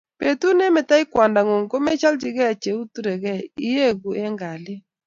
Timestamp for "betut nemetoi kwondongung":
0.19-1.65